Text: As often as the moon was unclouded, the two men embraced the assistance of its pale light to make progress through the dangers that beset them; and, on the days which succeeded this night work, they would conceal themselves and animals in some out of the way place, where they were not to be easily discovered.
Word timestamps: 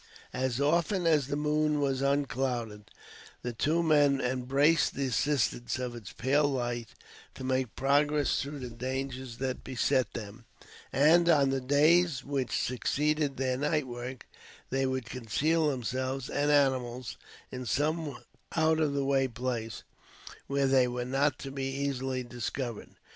As 0.33 0.59
often 0.59 1.05
as 1.05 1.27
the 1.27 1.35
moon 1.35 1.79
was 1.79 2.01
unclouded, 2.01 2.89
the 3.43 3.53
two 3.53 3.83
men 3.83 4.19
embraced 4.19 4.95
the 4.95 5.05
assistance 5.05 5.77
of 5.77 5.95
its 5.95 6.11
pale 6.11 6.47
light 6.47 6.95
to 7.35 7.43
make 7.43 7.75
progress 7.75 8.41
through 8.41 8.61
the 8.61 8.71
dangers 8.71 9.37
that 9.37 9.63
beset 9.63 10.13
them; 10.13 10.45
and, 10.91 11.29
on 11.29 11.51
the 11.51 11.61
days 11.61 12.23
which 12.23 12.59
succeeded 12.63 13.37
this 13.37 13.59
night 13.59 13.85
work, 13.85 14.25
they 14.71 14.87
would 14.87 15.05
conceal 15.05 15.67
themselves 15.67 16.31
and 16.31 16.49
animals 16.49 17.17
in 17.51 17.67
some 17.67 18.23
out 18.55 18.79
of 18.79 18.93
the 18.93 19.05
way 19.05 19.27
place, 19.27 19.83
where 20.47 20.65
they 20.65 20.87
were 20.87 21.05
not 21.05 21.37
to 21.37 21.51
be 21.51 21.65
easily 21.71 22.23
discovered. 22.23 22.89